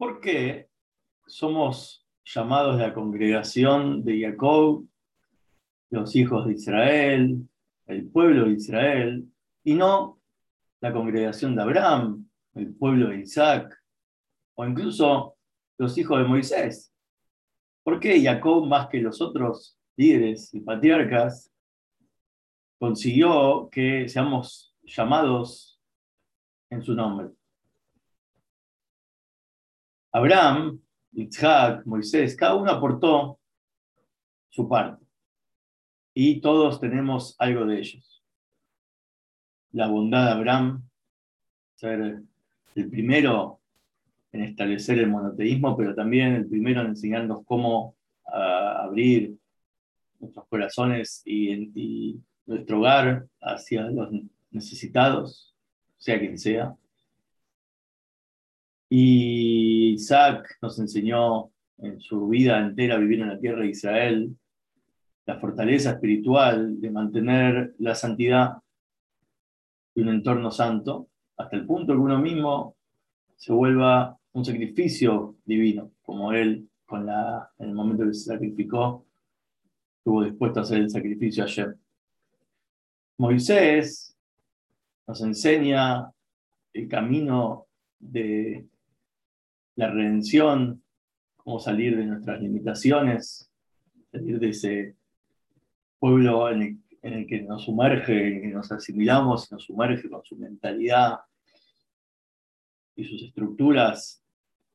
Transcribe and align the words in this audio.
¿Por 0.00 0.18
qué 0.18 0.70
somos 1.26 2.08
llamados 2.24 2.78
la 2.78 2.94
congregación 2.94 4.02
de 4.02 4.22
Jacob, 4.22 4.88
los 5.90 6.16
hijos 6.16 6.46
de 6.46 6.54
Israel, 6.54 7.46
el 7.86 8.08
pueblo 8.08 8.46
de 8.46 8.52
Israel, 8.52 9.28
y 9.62 9.74
no 9.74 10.18
la 10.80 10.94
congregación 10.94 11.54
de 11.54 11.60
Abraham, 11.60 12.26
el 12.54 12.74
pueblo 12.74 13.10
de 13.10 13.20
Isaac, 13.20 13.78
o 14.54 14.64
incluso 14.64 15.36
los 15.76 15.98
hijos 15.98 16.16
de 16.16 16.24
Moisés? 16.24 16.94
¿Por 17.82 18.00
qué 18.00 18.22
Jacob, 18.22 18.66
más 18.66 18.88
que 18.88 19.02
los 19.02 19.20
otros 19.20 19.78
líderes 19.98 20.54
y 20.54 20.60
patriarcas, 20.60 21.52
consiguió 22.78 23.68
que 23.70 24.08
seamos 24.08 24.74
llamados 24.82 25.78
en 26.70 26.80
su 26.80 26.94
nombre? 26.94 27.39
Abraham, 30.12 30.80
Isaac, 31.12 31.84
Moisés, 31.86 32.36
cada 32.36 32.54
uno 32.54 32.70
aportó 32.70 33.38
su 34.48 34.68
parte. 34.68 35.04
Y 36.14 36.40
todos 36.40 36.80
tenemos 36.80 37.36
algo 37.38 37.66
de 37.66 37.78
ellos. 37.78 38.24
La 39.72 39.86
bondad 39.86 40.26
de 40.26 40.32
Abraham, 40.32 40.82
ser 41.76 42.22
el 42.74 42.90
primero 42.90 43.60
en 44.32 44.42
establecer 44.42 44.98
el 44.98 45.08
monoteísmo, 45.08 45.76
pero 45.76 45.94
también 45.94 46.34
el 46.34 46.48
primero 46.48 46.80
en 46.80 46.88
enseñarnos 46.88 47.44
cómo 47.44 47.96
ah, 48.26 48.82
abrir 48.84 49.36
nuestros 50.18 50.46
corazones 50.48 51.22
y 51.24 52.20
nuestro 52.46 52.78
hogar 52.78 53.26
hacia 53.40 53.82
los 53.82 54.10
necesitados, 54.50 55.54
sea 55.98 56.18
quien 56.18 56.38
sea. 56.38 56.76
Y 58.92 59.92
Isaac 59.92 60.58
nos 60.60 60.78
enseñó 60.80 61.50
en 61.78 62.00
su 62.00 62.28
vida 62.28 62.58
entera 62.58 62.98
vivir 62.98 63.20
en 63.20 63.28
la 63.28 63.38
tierra 63.38 63.62
de 63.62 63.70
Israel 63.70 64.36
la 65.26 65.38
fortaleza 65.38 65.92
espiritual 65.92 66.80
de 66.80 66.90
mantener 66.90 67.74
la 67.78 67.94
santidad 67.94 68.56
de 69.94 70.02
un 70.02 70.08
entorno 70.08 70.50
santo, 70.50 71.08
hasta 71.36 71.56
el 71.56 71.66
punto 71.66 71.92
que 71.92 72.00
uno 72.00 72.18
mismo 72.18 72.76
se 73.36 73.52
vuelva 73.52 74.18
un 74.32 74.44
sacrificio 74.44 75.36
divino, 75.44 75.92
como 76.02 76.32
él 76.32 76.68
en 76.92 77.68
el 77.68 77.72
momento 77.72 78.04
que 78.04 78.14
se 78.14 78.32
sacrificó, 78.32 79.06
estuvo 79.98 80.24
dispuesto 80.24 80.58
a 80.58 80.62
hacer 80.64 80.78
el 80.78 80.90
sacrificio 80.90 81.44
ayer. 81.44 81.76
Moisés 83.18 84.16
nos 85.06 85.20
enseña 85.22 86.10
el 86.72 86.88
camino 86.88 87.66
de 87.98 88.66
la 89.76 89.90
redención, 89.90 90.82
cómo 91.36 91.58
salir 91.58 91.96
de 91.96 92.04
nuestras 92.04 92.40
limitaciones, 92.40 93.50
salir 94.10 94.38
de 94.38 94.48
ese 94.50 94.96
pueblo 95.98 96.50
en 96.50 96.82
el, 97.02 97.26
que 97.26 97.42
nos 97.42 97.64
sumerge, 97.64 98.28
en 98.28 98.36
el 98.36 98.42
que 98.42 98.48
nos 98.48 98.70
asimilamos, 98.72 99.50
nos 99.52 99.64
sumerge 99.64 100.08
con 100.08 100.24
su 100.24 100.36
mentalidad 100.36 101.20
y 102.96 103.04
sus 103.04 103.22
estructuras, 103.22 104.22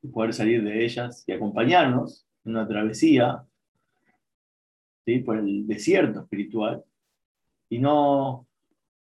y 0.01 0.07
poder 0.07 0.33
salir 0.33 0.63
de 0.63 0.83
ellas 0.85 1.23
y 1.27 1.31
acompañarnos 1.31 2.27
en 2.43 2.51
una 2.51 2.67
travesía 2.67 3.43
¿sí? 5.05 5.19
por 5.19 5.37
el 5.37 5.65
desierto 5.65 6.21
espiritual 6.21 6.83
y 7.69 7.79
no 7.79 8.47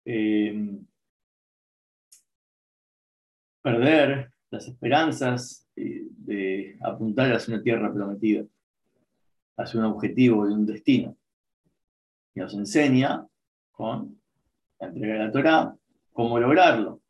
eh, 0.04 0.78
perder 3.62 4.30
las 4.50 4.68
esperanzas 4.68 5.65
de 5.76 6.78
apuntar 6.80 7.32
hacia 7.32 7.54
una 7.54 7.62
tierra 7.62 7.92
prometida, 7.92 8.44
hacia 9.56 9.80
un 9.80 9.86
objetivo 9.86 10.48
y 10.48 10.52
un 10.52 10.66
destino. 10.66 11.16
Y 12.34 12.40
nos 12.40 12.54
enseña 12.54 13.26
con 13.70 14.20
la 14.80 14.88
entrega 14.88 15.14
de 15.14 15.20
la 15.20 15.32
Torah 15.32 15.76
cómo 16.12 16.40
lograrlo, 16.40 17.00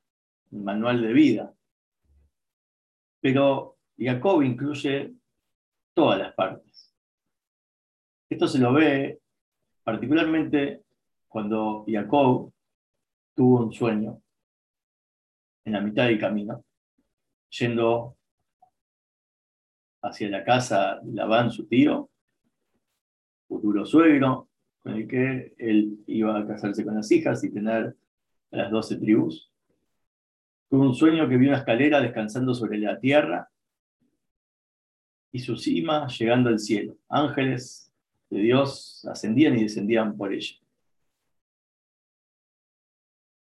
un 0.50 0.64
manual 0.64 1.00
de 1.00 1.12
vida. 1.12 1.54
Pero 3.20 3.76
Jacob 3.96 4.42
incluye 4.42 5.14
todas 5.94 6.18
las 6.18 6.34
partes. 6.34 6.94
Esto 8.28 8.48
se 8.48 8.58
lo 8.58 8.72
ve 8.72 9.20
particularmente 9.82 10.82
cuando 11.28 11.84
Jacob 11.86 12.52
tuvo 13.34 13.64
un 13.64 13.72
sueño 13.72 14.20
en 15.64 15.72
la 15.72 15.80
mitad 15.80 16.06
del 16.06 16.18
camino, 16.18 16.64
yendo 17.50 18.15
hacia 20.06 20.28
la 20.28 20.44
casa 20.44 21.00
de 21.02 21.12
Labán, 21.12 21.50
su 21.50 21.66
tío, 21.66 22.10
futuro 23.48 23.84
suegro, 23.84 24.48
con 24.82 24.94
el 24.94 25.08
que 25.08 25.54
él 25.58 25.98
iba 26.06 26.38
a 26.38 26.46
casarse 26.46 26.84
con 26.84 26.94
las 26.94 27.10
hijas 27.10 27.42
y 27.44 27.52
tener 27.52 27.96
a 28.52 28.56
las 28.56 28.70
doce 28.70 28.96
tribus. 28.96 29.50
Tuvo 30.68 30.82
un 30.82 30.94
sueño 30.94 31.28
que 31.28 31.36
vio 31.36 31.48
una 31.48 31.58
escalera 31.58 32.00
descansando 32.00 32.54
sobre 32.54 32.78
la 32.78 32.98
tierra 32.98 33.48
y 35.32 35.38
su 35.38 35.56
cima 35.56 36.06
llegando 36.08 36.48
al 36.48 36.58
cielo. 36.58 36.96
Ángeles 37.08 37.92
de 38.30 38.38
Dios 38.38 39.06
ascendían 39.10 39.58
y 39.58 39.62
descendían 39.62 40.16
por 40.16 40.32
ella. 40.32 40.54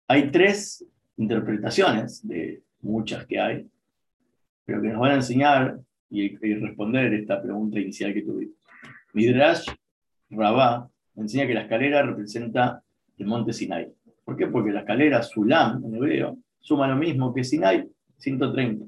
Hay 0.08 0.30
tres 0.30 0.86
interpretaciones 1.16 2.26
de 2.26 2.62
muchas 2.80 3.26
que 3.26 3.40
hay, 3.40 3.70
pero 4.64 4.82
que 4.82 4.88
nos 4.88 5.00
van 5.00 5.12
a 5.12 5.16
enseñar 5.16 5.80
y, 6.14 6.36
responder 6.54 7.12
esta 7.14 7.42
pregunta 7.42 7.80
inicial 7.80 8.14
que 8.14 8.22
tuvimos. 8.22 8.56
Midrash 9.12 9.66
Rabá 10.30 10.88
enseña 11.16 11.46
que 11.46 11.54
la 11.54 11.62
escalera 11.62 12.02
representa 12.02 12.82
el 13.18 13.26
monte 13.26 13.52
Sinai. 13.52 13.92
¿Por 14.24 14.36
qué? 14.36 14.46
Porque 14.46 14.72
la 14.72 14.80
escalera 14.80 15.22
Sulam, 15.22 15.84
en 15.84 15.94
hebreo, 15.94 16.38
suma 16.60 16.88
lo 16.88 16.96
mismo 16.96 17.34
que 17.34 17.44
Sinai, 17.44 17.88
130. 18.18 18.86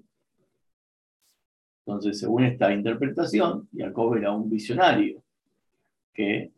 Entonces, 1.84 2.18
según 2.18 2.44
esta 2.44 2.72
interpretación, 2.72 3.68
Jacob 3.76 4.16
era 4.16 4.32
un 4.32 4.48
visionario 4.48 5.22
que 6.12 6.50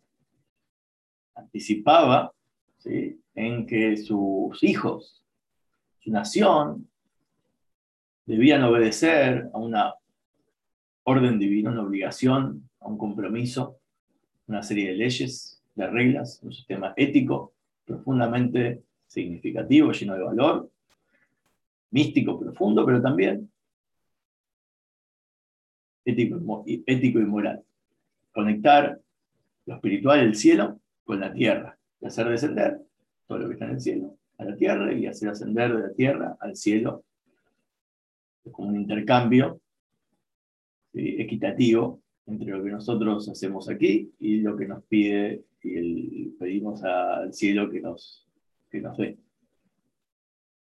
anticipaba 1.34 2.32
en 3.34 3.66
que 3.66 3.96
sus 3.96 4.62
hijos, 4.62 5.22
su 5.98 6.10
nación, 6.10 6.88
debían 8.24 8.62
obedecer 8.62 9.48
a 9.52 9.58
una 9.58 9.94
orden 11.08 11.38
divino, 11.38 11.70
una 11.70 11.82
obligación, 11.82 12.68
un 12.80 12.98
compromiso, 12.98 13.78
una 14.46 14.62
serie 14.62 14.90
de 14.90 14.96
leyes, 14.96 15.62
de 15.74 15.86
reglas, 15.86 16.40
un 16.42 16.52
sistema 16.52 16.92
ético 16.96 17.54
profundamente 17.84 18.82
significativo, 19.06 19.92
lleno 19.92 20.14
de 20.14 20.22
valor, 20.22 20.70
místico 21.90 22.38
profundo, 22.38 22.84
pero 22.84 23.00
también 23.00 23.50
ético, 26.04 27.20
y 27.20 27.24
moral. 27.24 27.62
Conectar 28.32 29.00
lo 29.66 29.74
espiritual, 29.74 30.20
el 30.20 30.34
cielo, 30.34 30.78
con 31.04 31.20
la 31.20 31.32
tierra, 31.32 31.78
y 32.00 32.06
hacer 32.06 32.28
descender 32.28 32.82
todo 33.26 33.38
lo 33.38 33.46
que 33.48 33.54
está 33.54 33.64
en 33.64 33.72
el 33.72 33.80
cielo 33.80 34.16
a 34.38 34.44
la 34.44 34.56
tierra 34.56 34.92
y 34.92 35.06
hacer 35.06 35.30
ascender 35.30 35.74
de 35.74 35.82
la 35.88 35.92
tierra 35.94 36.36
al 36.38 36.54
cielo. 36.54 37.04
Como 38.52 38.68
un 38.68 38.76
intercambio 38.76 39.60
equitativo 40.92 42.02
entre 42.26 42.50
lo 42.50 42.62
que 42.62 42.70
nosotros 42.70 43.28
hacemos 43.28 43.68
aquí 43.68 44.12
y 44.18 44.40
lo 44.40 44.56
que 44.56 44.66
nos 44.66 44.84
pide 44.84 45.44
y 45.62 46.30
pedimos 46.30 46.82
al 46.84 47.32
cielo 47.32 47.70
que 47.70 47.80
nos, 47.80 48.26
que 48.70 48.80
nos 48.80 48.96
dé. 48.96 49.18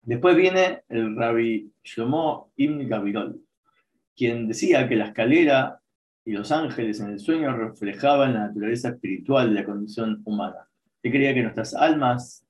Después 0.03 0.37
viene 0.37 0.83
el 0.89 1.17
rabbi 1.17 1.71
Shlomo 1.83 2.53
Ibn 2.57 2.89
Gavirol, 2.89 3.41
quien 4.17 4.49
decía 4.49 4.89
que 4.89 4.97
la 4.97 5.09
escalera 5.09 5.81
y 6.25 6.33
los 6.33 6.53
ángeles 6.53 7.01
en 7.01 7.11
el 7.11 7.21
sueño 7.21 7.57
reflejaban 7.57 8.35
la 8.35 8.49
naturaleza 8.49 8.91
espiritual 8.91 9.49
de 9.49 9.61
la 9.61 9.67
condición 9.67 10.23
humana. 10.25 10.69
Él 11.03 11.13
creía 11.13 11.35
que 11.35 11.43
nuestras 11.43 11.75
almas 11.75 12.45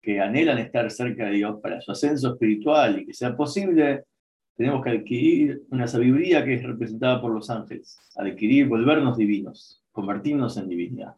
que 0.00 0.20
anhelan 0.20 0.58
estar 0.58 0.90
cerca 0.90 1.26
de 1.26 1.32
Dios 1.32 1.60
para 1.60 1.80
su 1.80 1.92
ascenso 1.92 2.32
espiritual 2.32 3.00
y 3.00 3.06
que 3.06 3.14
sea 3.14 3.36
posible, 3.36 4.04
tenemos 4.58 4.82
que 4.82 4.90
adquirir 4.90 5.62
una 5.70 5.86
sabiduría 5.86 6.44
que 6.44 6.54
es 6.54 6.64
representada 6.64 7.20
por 7.20 7.32
los 7.32 7.48
ángeles, 7.48 7.96
adquirir, 8.16 8.66
volvernos 8.66 9.16
divinos, 9.16 9.84
convertirnos 9.92 10.56
en 10.56 10.68
divinidad. 10.68 11.14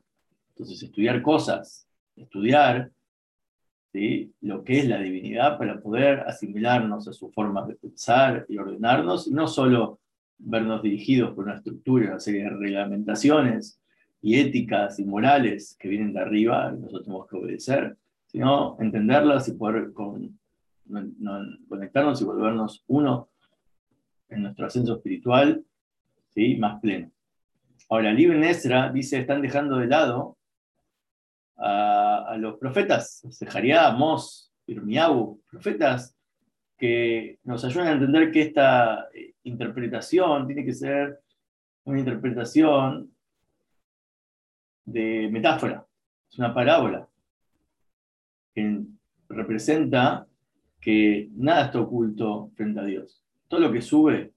Entonces, 0.50 0.82
estudiar 0.82 1.22
cosas, 1.22 1.86
estudiar 2.16 2.90
lo 4.42 4.62
que 4.62 4.80
es 4.80 4.86
la 4.86 5.00
divinidad 5.00 5.56
para 5.56 5.80
poder 5.80 6.20
asimilarnos 6.20 7.08
a 7.08 7.14
su 7.14 7.30
forma 7.30 7.66
de 7.66 7.76
pensar 7.76 8.44
y 8.46 8.58
ordenarnos, 8.58 9.26
y 9.26 9.30
no 9.30 9.48
solo 9.48 10.00
vernos 10.36 10.82
dirigidos 10.82 11.34
por 11.34 11.44
una 11.44 11.56
estructura, 11.56 12.10
una 12.10 12.20
serie 12.20 12.42
de 12.42 12.50
reglamentaciones 12.50 13.80
y 14.20 14.38
éticas 14.38 14.98
y 14.98 15.06
morales 15.06 15.78
que 15.80 15.88
vienen 15.88 16.12
de 16.12 16.20
arriba 16.20 16.74
y 16.76 16.78
nosotros 16.78 17.04
tenemos 17.04 17.26
que 17.26 17.36
obedecer, 17.36 17.96
sino 18.26 18.76
entenderlas 18.80 19.48
y 19.48 19.52
poder 19.52 19.94
con, 19.94 20.38
conectarnos 21.68 22.20
y 22.20 22.24
volvernos 22.24 22.84
uno 22.88 23.28
en 24.28 24.42
nuestro 24.42 24.66
ascenso 24.66 24.96
espiritual 24.96 25.64
¿sí? 26.28 26.56
más 26.56 26.80
pleno. 26.80 27.10
Ahora, 27.88 28.10
el 28.10 28.20
Ibn 28.20 28.44
Ezra 28.44 28.90
dice, 28.92 29.18
están 29.18 29.42
dejando 29.42 29.76
de 29.76 29.86
lado 29.86 30.38
a, 31.56 32.36
los 32.38 32.56
profetas, 32.58 33.22
Zeharia, 33.32 33.90
Mos, 33.90 34.52
Irmiabu, 34.66 35.42
profetas 35.50 36.16
que 36.78 37.38
nos 37.42 37.64
ayudan 37.64 37.88
a 37.88 37.92
entender 37.92 38.30
que 38.30 38.42
esta 38.42 39.08
eh, 39.12 39.34
interpretación 39.42 40.46
tiene 40.46 40.64
que 40.64 40.72
ser 40.72 41.20
una 41.84 41.98
interpretación 41.98 43.12
de 44.84 45.28
metáfora, 45.30 45.84
es 46.30 46.38
una 46.38 46.54
parábola 46.54 47.08
que 48.54 48.82
representa 49.28 50.26
que 50.80 51.28
nada 51.34 51.66
está 51.66 51.80
oculto 51.80 52.50
frente 52.54 52.80
a 52.80 52.84
Dios. 52.84 53.22
Todo 53.48 53.60
lo 53.60 53.72
que 53.72 53.82
sube 53.82 54.32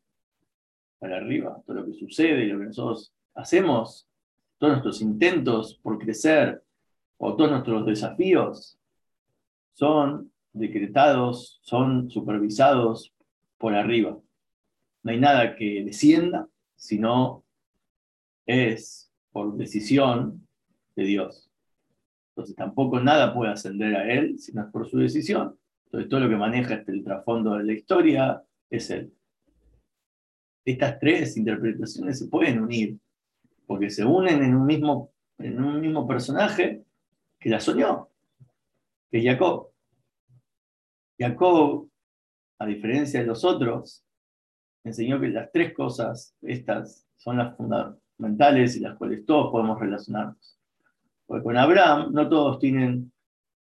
para 1.00 1.18
arriba, 1.18 1.62
todo 1.66 1.78
lo 1.78 1.86
que 1.86 1.94
sucede, 1.94 2.46
lo 2.46 2.60
que 2.60 2.66
nosotros 2.66 3.14
hacemos, 3.36 4.08
todos 4.58 4.74
nuestros 4.74 5.02
intentos 5.02 5.80
por 5.82 5.98
crecer 5.98 6.64
o 7.18 7.36
todos 7.36 7.52
nuestros 7.52 7.86
desafíos 7.86 8.78
son 9.74 10.32
decretados, 10.52 11.60
son 11.64 12.10
supervisados 12.10 13.14
por 13.58 13.74
arriba. 13.74 14.18
No 15.04 15.12
hay 15.12 15.20
nada 15.20 15.56
que 15.56 15.84
descienda, 15.84 16.48
sino 16.76 17.44
es 18.46 19.12
por 19.32 19.56
decisión 19.58 20.48
de 20.96 21.04
Dios. 21.04 21.50
Entonces 22.30 22.56
tampoco 22.56 23.00
nada 23.00 23.34
puede 23.34 23.52
ascender 23.52 23.96
a 23.96 24.12
Él 24.12 24.40
si 24.40 24.54
no 24.54 24.64
es 24.64 24.72
por 24.72 24.88
su 24.90 24.98
decisión. 24.98 25.58
Entonces 25.94 26.10
todo 26.10 26.22
lo 26.22 26.30
que 26.30 26.38
maneja 26.38 26.74
este, 26.74 26.92
el 26.92 27.04
trasfondo 27.04 27.56
de 27.56 27.66
la 27.66 27.74
historia 27.74 28.44
es 28.68 28.90
Él. 28.90 29.14
Estas 30.66 30.98
tres 31.00 31.38
interpretaciones 31.38 32.18
se 32.18 32.28
pueden 32.30 32.62
unir, 32.62 32.98
porque 33.68 33.92
se 33.92 34.04
unen 34.04 34.42
en 34.42 34.56
un 34.56 34.66
mismo, 34.66 35.12
en 35.38 35.64
un 35.64 35.80
mismo 35.80 36.08
personaje 36.08 36.84
que 37.40 37.50
la 37.50 37.60
soñó, 37.60 38.10
que 39.12 39.20
es 39.20 39.24
Jacob. 39.24 39.70
Jacob, 41.20 41.88
a 42.58 42.66
diferencia 42.66 43.20
de 43.20 43.28
los 43.28 43.46
otros, 43.46 44.04
enseñó 44.84 45.22
que 45.22 45.28
las 45.28 45.52
tres 45.52 45.76
cosas, 45.76 46.36
estas, 46.42 47.06
son 47.18 47.38
las 47.38 47.56
fundamentales 47.56 48.78
y 48.78 48.80
las 48.80 48.98
cuales 48.98 49.28
todos 49.28 49.52
podemos 49.52 49.80
relacionarnos. 49.80 50.60
Porque 51.28 51.44
con 51.44 51.56
Abraham 51.56 52.14
no 52.14 52.28
todos 52.28 52.58
tienen 52.58 53.12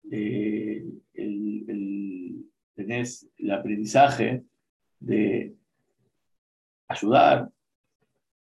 eh, 0.09 0.83
el, 1.13 2.45
tenés 2.75 3.29
el 3.37 3.51
aprendizaje 3.51 4.43
de 4.99 5.55
ayudar, 6.87 7.49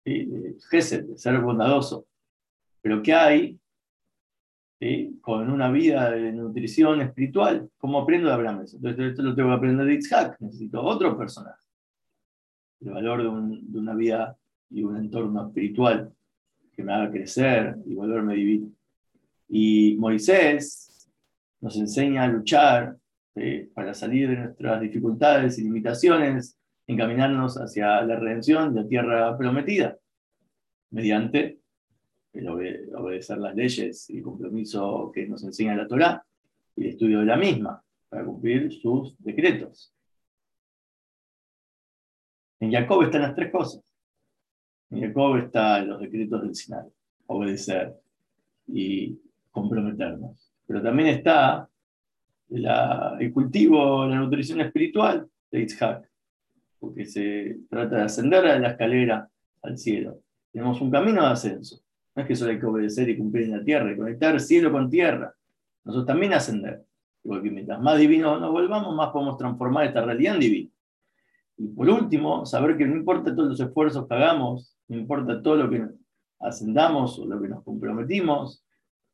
de, 0.05 0.55
de 0.71 1.17
ser 1.17 1.39
bondadoso. 1.41 2.05
Pero 2.81 3.01
¿qué 3.01 3.13
hay 3.13 3.59
con 5.21 5.49
una 5.49 5.71
vida 5.71 6.11
de 6.11 6.31
nutrición 6.31 7.01
espiritual. 7.01 7.69
¿Cómo 7.77 7.99
aprendo 7.99 8.27
de 8.27 8.33
Abraham 8.33 8.65
Entonces, 8.73 9.11
esto 9.11 9.21
lo 9.21 9.35
tengo 9.35 9.49
que 9.49 9.55
aprender 9.55 9.85
de 9.85 9.93
Itzhak. 9.93 10.39
Necesito 10.41 10.81
otro 10.81 11.17
personaje. 11.17 11.61
El 12.81 12.91
valor 12.91 13.21
de, 13.21 13.77
una 13.77 13.95
vida 13.95 14.37
y 14.69 14.83
un 14.83 14.97
entorno 14.97 15.47
espiritual 15.47 16.11
que 16.73 16.83
me 16.83 16.93
haga 16.93 17.11
crecer 17.11 17.77
y 17.85 17.93
volverme 17.93 18.35
divino. 18.35 18.71
Y 19.47 19.95
Moisés 19.99 20.92
nos 21.63 21.77
enseña 21.77 22.23
a 22.23 22.27
luchar 22.27 22.97
para 23.73 23.93
salir 23.93 24.29
de 24.29 24.35
nuestras 24.35 24.81
dificultades 24.81 25.57
y 25.57 25.63
limitaciones, 25.63 26.59
encaminarnos 26.85 27.55
hacia 27.55 28.01
la 28.01 28.17
redención 28.17 28.73
de 28.73 28.81
la 28.81 28.87
tierra 28.87 29.37
prometida, 29.37 29.97
mediante 30.91 31.61
el 32.33 32.49
obedecer 32.49 33.37
las 33.37 33.55
leyes 33.55 34.09
y 34.09 34.17
el 34.17 34.23
compromiso 34.23 35.09
que 35.13 35.25
nos 35.25 35.41
enseña 35.45 35.73
la 35.75 35.87
Torá 35.87 36.25
y 36.75 36.83
el 36.83 36.89
estudio 36.89 37.21
de 37.21 37.25
la 37.25 37.37
misma 37.37 37.81
para 38.09 38.25
cumplir 38.25 38.69
sus 38.73 39.15
decretos. 39.19 39.93
En 42.59 42.73
Jacob 42.73 43.03
están 43.03 43.21
las 43.21 43.35
tres 43.35 43.51
cosas. 43.51 43.81
En 44.89 45.01
Jacob 45.01 45.37
están 45.37 45.87
los 45.87 46.01
decretos 46.01 46.41
del 46.41 46.55
Sinai, 46.55 46.89
obedecer 47.27 47.95
y 48.67 49.17
comprometernos. 49.49 50.52
Pero 50.65 50.81
también 50.81 51.09
está 51.09 51.69
el 52.49 53.33
cultivo, 53.33 54.05
la 54.05 54.15
nutrición 54.17 54.61
espiritual 54.61 55.27
de 55.51 55.61
Itzhak, 55.61 56.09
porque 56.79 57.05
se 57.05 57.59
trata 57.69 57.97
de 57.97 58.01
ascender 58.03 58.45
a 58.45 58.59
la 58.59 58.69
escalera 58.69 59.29
al 59.61 59.77
cielo. 59.77 60.19
Tenemos 60.51 60.79
un 60.81 60.91
camino 60.91 61.21
de 61.21 61.29
ascenso. 61.29 61.81
No 62.15 62.21
es 62.21 62.27
que 62.27 62.35
solo 62.35 62.51
hay 62.51 62.59
que 62.59 62.65
obedecer 62.65 63.09
y 63.09 63.17
cumplir 63.17 63.45
en 63.45 63.57
la 63.57 63.63
tierra, 63.63 63.91
y 63.91 63.97
conectar 63.97 64.39
cielo 64.39 64.71
con 64.71 64.89
tierra. 64.89 65.33
Nosotros 65.83 66.05
también 66.05 66.33
ascender. 66.33 66.83
Porque 67.23 67.49
mientras 67.49 67.81
más 67.81 67.97
divinos 67.97 68.39
nos 68.39 68.51
volvamos, 68.51 68.93
más 68.95 69.09
podemos 69.09 69.37
transformar 69.37 69.85
esta 69.85 70.03
realidad 70.03 70.35
en 70.35 70.39
divina. 70.41 70.69
Y 71.57 71.67
por 71.67 71.89
último, 71.89 72.45
saber 72.45 72.77
que 72.77 72.85
no 72.85 72.95
importa 72.95 73.33
todos 73.33 73.49
los 73.49 73.59
esfuerzos 73.59 74.07
que 74.07 74.13
hagamos, 74.13 74.75
no 74.87 74.97
importa 74.97 75.41
todo 75.41 75.55
lo 75.55 75.69
que 75.69 75.87
ascendamos 76.39 77.17
o 77.19 77.25
lo 77.25 77.41
que 77.41 77.47
nos 77.47 77.63
comprometimos, 77.63 78.62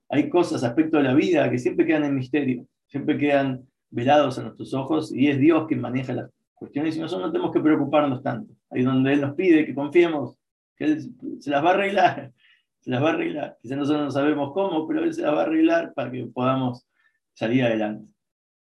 hay 0.10 0.30
cosas, 0.30 0.64
aspectos 0.64 1.02
de 1.02 1.08
la 1.08 1.14
vida 1.14 1.50
que 1.50 1.60
siempre 1.60 1.86
quedan 1.86 2.06
en 2.06 2.16
misterio, 2.16 2.66
siempre 2.88 3.18
quedan 3.18 3.66
velados 3.90 4.38
a 4.40 4.44
nuestros 4.44 4.74
ojos 4.74 5.14
y 5.14 5.28
es 5.28 5.40
Dios 5.40 5.68
quien 5.68 5.82
maneja 5.82 6.14
las 6.14 6.30
cuestiones 6.54 6.96
y 6.98 7.00
nosotros 7.00 7.28
no 7.28 7.32
tenemos 7.32 7.54
que 7.54 7.60
preocuparnos 7.60 8.22
tanto. 8.22 8.54
Ahí 8.70 8.84
donde 8.84 9.14
Él 9.14 9.22
nos 9.22 9.36
pide 9.36 9.66
que 9.66 9.74
confiemos, 9.74 10.36
que 10.76 10.86
Él 10.86 11.12
se 11.40 11.50
las 11.50 11.64
va 11.64 11.72
a 11.72 11.74
arreglar 11.74 12.34
se 12.80 12.92
las 12.92 13.04
va 13.04 13.10
a 13.10 13.14
arreglar. 13.14 13.58
Quizás 13.62 13.78
nosotros 13.78 14.06
no 14.06 14.12
sabemos 14.12 14.54
cómo, 14.54 14.88
pero 14.88 15.04
él 15.04 15.14
se 15.14 15.22
las 15.22 15.34
va 15.34 15.42
a 15.42 15.44
arreglar 15.44 15.94
para 15.94 16.12
que 16.12 16.26
podamos 16.26 16.88
salir 17.34 17.64
adelante. 17.64 18.12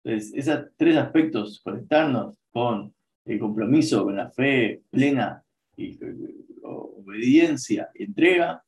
Entonces, 0.04 0.34
esos 0.36 0.66
tres 0.76 0.98
aspectos, 0.98 1.62
conectarnos 1.64 2.38
con 2.52 2.94
el 3.26 3.40
compromiso, 3.40 4.04
con 4.04 4.16
la 4.16 4.32
fe 4.32 4.82
plena 4.90 5.44
y 5.78 5.98
obediencia 6.64 7.90
y 7.94 8.04
entrega, 8.06 8.64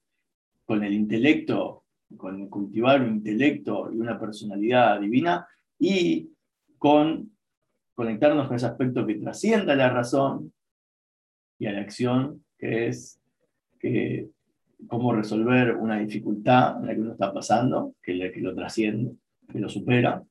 con 0.65 0.83
el 0.83 0.94
intelecto, 0.94 1.83
con 2.18 2.48
cultivar 2.50 3.01
un 3.01 3.15
intelecto 3.15 3.92
y 3.92 3.98
una 3.98 4.19
personalidad 4.19 5.00
divina, 5.00 5.48
y 5.80 6.30
con 6.77 7.31
conectarnos 7.94 8.48
con 8.48 8.56
ese 8.56 8.65
aspecto 8.65 9.06
que 9.06 9.15
trascienda 9.15 9.75
la 9.75 9.89
razón 9.89 10.53
y 11.60 11.65
a 11.65 11.72
la 11.72 11.82
acción, 11.82 12.43
que 12.58 12.88
es 12.88 13.20
que 13.79 14.29
cómo 14.88 15.13
resolver 15.13 15.75
una 15.75 16.00
dificultad 16.00 16.79
en 16.79 16.88
la 16.88 16.93
que 16.93 17.01
uno 17.01 17.12
está 17.13 17.34
pasando, 17.34 17.96
que, 18.01 18.32
que 18.32 18.41
lo 18.41 18.53
trasciende, 18.55 19.13
que 19.51 19.60
lo 19.60 19.70
supera, 19.70 20.24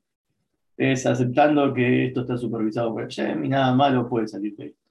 es 0.76 1.06
aceptando 1.06 1.72
que 1.72 2.06
esto 2.06 2.22
está 2.22 2.36
supervisado 2.36 2.92
por 2.92 3.02
Hashem 3.02 3.44
y 3.44 3.48
nada 3.48 3.74
malo 3.74 4.08
puede 4.08 4.26
salir 4.26 4.56
de 4.56 4.66
esto. 4.66 4.82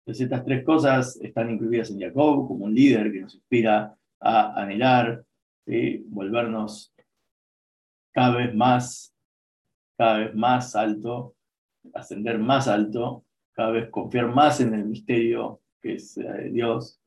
Entonces 0.00 0.24
estas 0.24 0.44
tres 0.44 0.64
cosas 0.64 1.16
están 1.22 1.50
incluidas 1.50 1.90
en 1.90 2.00
Jacob 2.00 2.46
como 2.46 2.66
un 2.66 2.74
líder 2.74 3.10
que 3.10 3.20
nos 3.22 3.34
inspira 3.34 3.94
a 4.20 4.62
anhelar, 4.62 5.24
volvernos 6.06 6.94
cada 8.12 8.36
vez 8.36 8.54
más, 8.54 9.14
cada 9.96 10.18
vez 10.18 10.34
más 10.34 10.76
alto, 10.76 11.34
ascender 11.94 12.38
más 12.38 12.68
alto, 12.68 13.24
cada 13.52 13.70
vez 13.70 13.90
confiar 13.90 14.28
más 14.34 14.60
en 14.60 14.74
el 14.74 14.84
misterio 14.84 15.60
que 15.84 15.96
es 15.96 16.16
eh, 16.16 16.48
Dios, 16.50 16.98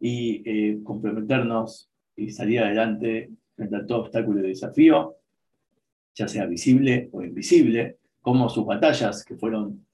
y 0.00 0.42
eh, 0.46 0.80
comprometernos 0.82 1.90
y 2.16 2.30
salir 2.30 2.60
adelante 2.60 3.30
frente 3.54 3.76
a 3.76 3.86
todo 3.86 4.00
obstáculo 4.00 4.40
y 4.40 4.48
desafío, 4.48 5.16
ya 6.14 6.26
sea 6.26 6.46
visible 6.46 7.10
o 7.12 7.22
invisible, 7.22 7.98
como 8.22 8.48
sus 8.48 8.64
batallas 8.64 9.22
que 9.22 9.36
fueron 9.36 9.86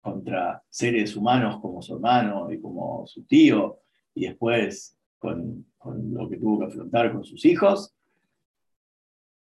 contra 0.00 0.62
seres 0.70 1.14
humanos 1.14 1.60
como 1.60 1.82
su 1.82 1.94
hermano 1.94 2.50
y 2.50 2.58
como 2.58 3.06
su 3.06 3.24
tío, 3.24 3.80
y 4.14 4.28
después 4.28 4.93
con, 5.24 5.66
lo 6.12 6.28
que 6.28 6.36
tuvo 6.36 6.60
que 6.60 6.66
afrontar 6.66 7.12
con 7.12 7.24
sus 7.24 7.44
hijos, 7.44 7.94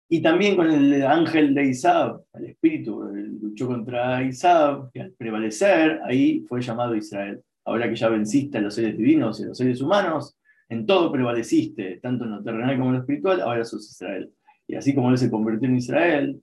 y 0.09 0.23
también 0.23 0.57
con 0.57 0.71
el 0.71 1.03
ángel 1.05 1.55
de 1.55 1.67
Isab, 1.67 2.23
el 2.35 2.47
espíritu, 2.47 3.03
luchó 3.03 3.67
contra 3.67 4.23
Isab, 4.23 4.91
y 4.93 5.01
al 5.01 5.13
prevalecer, 5.13 6.01
ahí 6.05 6.45
fue 6.49 6.61
llamado 6.61 6.95
Israel 6.95 7.43
ahora 7.67 7.89
que 7.89 7.97
ya 7.97 8.09
venciste 8.09 8.59
a 8.59 8.61
los 8.61 8.75
seres 8.75 8.97
divinos 8.97 9.39
y 9.41 9.43
a 9.43 9.47
los 9.49 9.59
seres 9.59 9.81
humanos, 9.83 10.39
en 10.69 10.87
todo 10.87 11.13
prevaleciste, 11.13 11.99
tanto 12.01 12.25
en 12.25 12.31
lo 12.31 12.43
terrenal 12.43 12.77
como 12.79 12.91
en 12.91 12.95
lo 12.95 13.01
espiritual, 13.01 13.41
ahora 13.41 13.65
sos 13.65 13.91
Israel. 13.91 14.33
Y 14.67 14.77
así 14.77 14.95
como 14.95 15.11
Él 15.11 15.19
se 15.19 15.31
convirtió 15.31 15.69
en 15.69 15.77
Israel, 15.77 16.41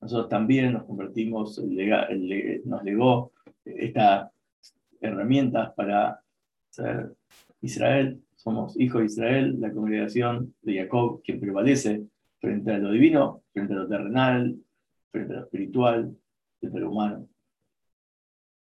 nosotros 0.00 0.28
también 0.28 0.72
nos 0.72 0.84
convertimos, 0.84 1.58
nos 1.58 2.84
legó 2.84 3.32
estas 3.64 4.30
herramientas 5.00 5.72
para 5.74 6.20
ser 6.70 7.12
Israel. 7.60 8.20
Somos 8.42 8.76
hijos 8.80 9.02
de 9.02 9.06
Israel, 9.06 9.56
la 9.60 9.72
congregación 9.72 10.52
de 10.62 10.78
Jacob, 10.78 11.22
quien 11.22 11.38
prevalece 11.38 12.02
frente 12.40 12.72
a 12.72 12.78
lo 12.78 12.90
divino, 12.90 13.44
frente 13.52 13.72
a 13.72 13.76
lo 13.76 13.88
terrenal, 13.88 14.56
frente 15.12 15.32
a 15.32 15.36
lo 15.36 15.42
espiritual, 15.44 16.16
frente 16.58 16.76
a 16.76 16.80
lo 16.80 16.90
humano. 16.90 17.28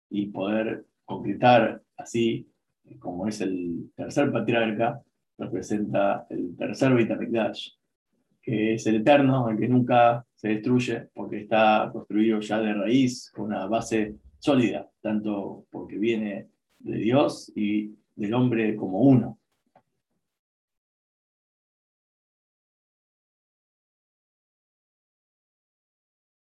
Y 0.09 0.27
poder 0.27 0.85
concretar 1.03 1.81
así, 1.97 2.47
como 2.97 3.27
es 3.27 3.41
el 3.41 3.91
tercer 3.93 4.31
patriarca, 4.31 5.01
representa 5.37 6.25
el 6.29 6.55
tercer 6.55 6.95
Vitamikdash, 6.95 7.71
que 8.41 8.75
es 8.75 8.87
el 8.87 8.95
eterno, 8.95 9.49
el 9.49 9.59
que 9.59 9.67
nunca 9.67 10.25
se 10.33 10.47
destruye, 10.47 11.09
porque 11.13 11.41
está 11.41 11.89
construido 11.91 12.39
ya 12.39 12.61
de 12.61 12.73
raíz, 12.73 13.29
con 13.31 13.47
una 13.47 13.65
base 13.65 14.15
sólida, 14.39 14.89
tanto 15.01 15.65
porque 15.69 15.97
viene 15.97 16.47
de 16.79 16.97
Dios 16.99 17.51
y 17.53 17.93
del 18.15 18.33
hombre 18.33 18.73
como 18.77 19.01
uno. 19.01 19.37